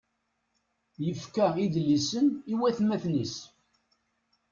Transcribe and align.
Yefka 1.05 1.45
idlisen 1.63 2.27
i 2.51 2.53
watmaten-is. 2.59 3.35